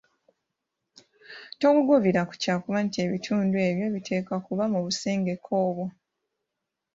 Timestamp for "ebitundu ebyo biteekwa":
3.05-4.37